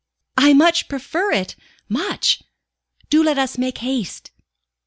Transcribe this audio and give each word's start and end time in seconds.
"I 0.35 0.53
much 0.53 0.87
prefer 0.87 1.29
it 1.31 1.55
much. 1.87 2.41
Do 3.11 3.21
let 3.21 3.37
us 3.37 3.59
make 3.59 3.77
haste!" 3.85 4.31